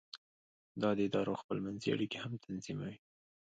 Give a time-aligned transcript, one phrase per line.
[0.81, 2.95] دا د ادارو خپل منځي اړیکې هم تنظیموي.